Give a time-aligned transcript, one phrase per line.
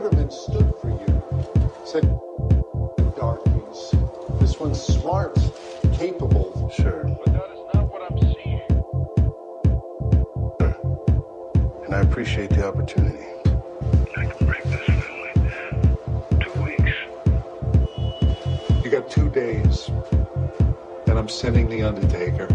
[0.00, 1.06] Braverman stood for you.
[1.84, 2.04] Said,
[3.16, 3.94] darkies.
[4.40, 5.36] This one's smart,
[5.92, 6.70] capable.
[6.74, 7.04] Sure.
[7.04, 8.62] But that is not what I'm seeing.
[11.84, 13.26] And I appreciate the opportunity.
[14.16, 15.32] I can break this family.
[16.40, 16.96] Two weeks.
[18.82, 19.90] You got two days.
[21.08, 22.48] And I'm sending the Undertaker.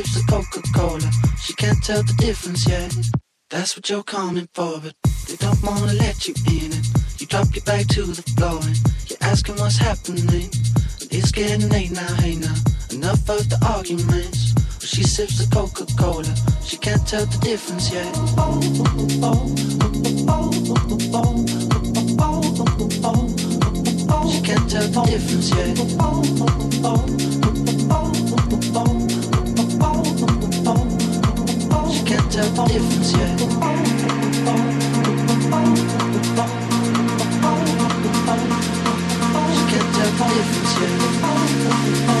[0.00, 1.10] Sips the Coca-Cola.
[1.42, 2.90] She can't tell the difference yet.
[3.50, 4.94] That's what you're coming for, but
[5.28, 6.72] they don't wanna let you in.
[6.72, 6.88] And
[7.18, 8.78] you drop your back to the floor and
[9.10, 10.48] you're asking what's happening.
[11.00, 12.54] And it's getting late now, hey now.
[12.90, 14.54] Enough of the arguments.
[14.80, 16.34] She sips the Coca-Cola.
[16.64, 18.14] She can't tell the difference yet.
[24.32, 25.76] She can't tell the difference yet.
[25.76, 27.49] She can't tell the difference yet.
[32.30, 33.40] She can't tell the difference yet.
[42.06, 42.19] She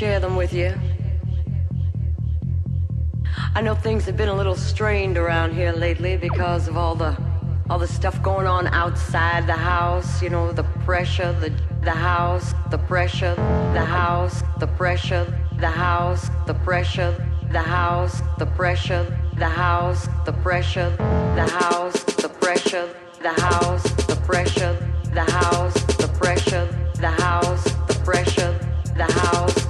[0.00, 0.72] share them with you.
[3.54, 7.14] I know things have been a little strained around here lately because of all the
[7.68, 11.50] all the stuff going on outside the house, you know, the pressure, the
[11.82, 13.34] the house, the pressure,
[13.74, 15.26] the house, the pressure,
[15.58, 17.12] the house, the pressure,
[17.52, 19.04] the house, the pressure,
[19.36, 20.88] the house, the pressure,
[21.36, 22.88] the house, the pressure,
[23.22, 24.74] the house, the pressure,
[25.12, 28.58] the house, the pressure, the house, the pressure,
[28.96, 29.69] the house,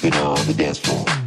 [0.00, 1.17] Been on the dance floor.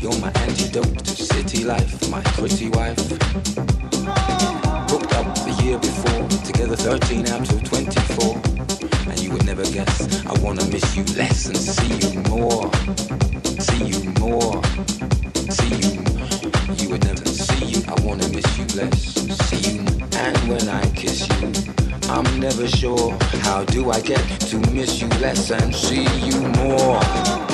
[0.00, 2.96] You're my antidote to city life, my pretty wife.
[4.88, 8.40] Hooked up the year before, together 13 out of 24.
[9.10, 12.70] And you would never guess, I wanna miss you less and see you more.
[13.58, 14.62] See you more.
[15.50, 15.90] See you.
[16.78, 19.02] You would never see you, I wanna miss you less.
[19.48, 19.80] See you,
[20.12, 21.52] and when I kiss you,
[22.08, 23.18] I'm never sure.
[23.42, 27.47] How do I get to miss you less and see you more?